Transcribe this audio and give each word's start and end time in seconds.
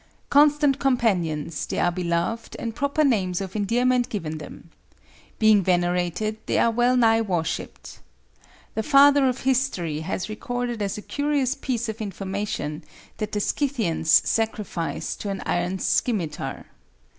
Constant 0.31 0.79
companions, 0.79 1.67
they 1.67 1.77
are 1.77 1.91
beloved, 1.91 2.55
and 2.57 2.73
proper 2.73 3.03
names 3.03 3.39
of 3.39 3.55
endearment 3.55 4.09
given 4.09 4.39
them. 4.39 4.71
Being 5.37 5.61
venerated, 5.61 6.37
they 6.47 6.57
are 6.57 6.71
well 6.71 6.97
nigh 6.97 7.21
worshiped. 7.21 7.99
The 8.73 8.81
Father 8.81 9.27
of 9.29 9.41
History 9.41 9.99
has 9.99 10.27
recorded 10.27 10.81
as 10.81 10.97
a 10.97 11.03
curious 11.03 11.53
piece 11.53 11.87
of 11.87 12.01
information 12.01 12.83
that 13.17 13.31
the 13.31 13.39
Scythians 13.39 14.09
sacrificed 14.27 15.21
to 15.21 15.29
an 15.29 15.43
iron 15.45 15.77
scimitar. 15.77 16.65